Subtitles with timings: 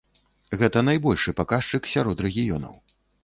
[0.61, 2.75] Гэта найбольшы паказчык сярод рэгіёнаў.